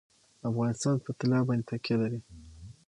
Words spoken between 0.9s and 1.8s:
په طلا باندې